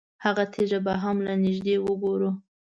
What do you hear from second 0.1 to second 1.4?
هغه تیږه به هم له